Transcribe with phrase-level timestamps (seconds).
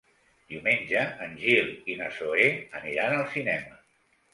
[0.53, 2.51] Diumenge en Gil i na Zoè
[2.83, 3.83] aniran al cinema.